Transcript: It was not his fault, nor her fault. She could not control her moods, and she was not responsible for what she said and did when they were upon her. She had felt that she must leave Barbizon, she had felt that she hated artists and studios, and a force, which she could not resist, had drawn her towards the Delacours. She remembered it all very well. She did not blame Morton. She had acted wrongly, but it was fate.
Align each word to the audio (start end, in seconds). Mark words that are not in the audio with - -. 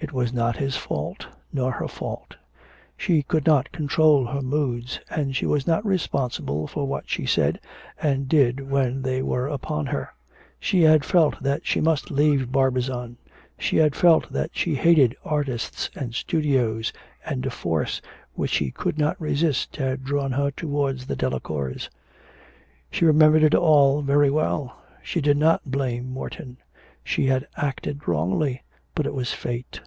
It 0.00 0.12
was 0.12 0.32
not 0.32 0.56
his 0.58 0.76
fault, 0.76 1.26
nor 1.52 1.72
her 1.72 1.88
fault. 1.88 2.36
She 2.96 3.24
could 3.24 3.44
not 3.44 3.72
control 3.72 4.26
her 4.26 4.40
moods, 4.40 5.00
and 5.10 5.34
she 5.34 5.44
was 5.44 5.66
not 5.66 5.84
responsible 5.84 6.68
for 6.68 6.86
what 6.86 7.10
she 7.10 7.26
said 7.26 7.58
and 8.00 8.28
did 8.28 8.70
when 8.70 9.02
they 9.02 9.22
were 9.22 9.48
upon 9.48 9.86
her. 9.86 10.14
She 10.60 10.82
had 10.82 11.04
felt 11.04 11.42
that 11.42 11.66
she 11.66 11.80
must 11.80 12.12
leave 12.12 12.52
Barbizon, 12.52 13.16
she 13.58 13.76
had 13.78 13.96
felt 13.96 14.30
that 14.32 14.50
she 14.56 14.76
hated 14.76 15.16
artists 15.24 15.90
and 15.96 16.14
studios, 16.14 16.92
and 17.26 17.44
a 17.44 17.50
force, 17.50 18.00
which 18.34 18.52
she 18.52 18.70
could 18.70 18.98
not 18.98 19.20
resist, 19.20 19.74
had 19.76 20.04
drawn 20.04 20.30
her 20.30 20.52
towards 20.52 21.06
the 21.06 21.16
Delacours. 21.16 21.90
She 22.92 23.04
remembered 23.04 23.42
it 23.42 23.54
all 23.54 24.02
very 24.02 24.30
well. 24.30 24.80
She 25.02 25.20
did 25.20 25.36
not 25.36 25.72
blame 25.72 26.08
Morton. 26.12 26.58
She 27.02 27.26
had 27.26 27.48
acted 27.56 28.06
wrongly, 28.06 28.62
but 28.94 29.04
it 29.06 29.14
was 29.14 29.32
fate. 29.32 29.80